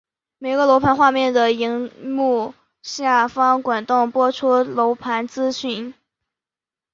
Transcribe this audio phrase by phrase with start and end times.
[0.39, 5.93] 每个楼盘画面的萤幕下方滚动播出楼盘资讯。